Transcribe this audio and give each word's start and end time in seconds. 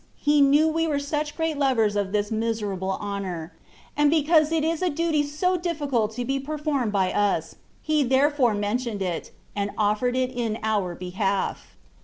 He 0.17 0.41
knew 0.41 0.67
we 0.67 0.87
were 0.87 0.97
such 0.97 1.37
great 1.37 1.59
lovers 1.59 1.95
of 1.95 2.11
this 2.11 2.31
miserable 2.31 2.93
honour; 2.99 3.53
and 3.95 4.09
because 4.09 4.51
it 4.51 4.63
is 4.63 4.81
a 4.81 4.89
duty 4.89 5.21
so 5.21 5.57
difficult 5.57 6.11
to 6.15 6.25
be 6.25 6.39
per 6.39 6.57
formed 6.57 6.91
by 6.91 7.13
us. 7.13 7.57
He 7.83 8.01
therefore 8.03 8.55
mentioned 8.55 9.03
it, 9.03 9.29
and 9.55 9.69
ofiFered 9.77 10.15
it 10.17 10.31
in 10.31 10.57
our 10.63 10.95
behalf. 10.95 11.77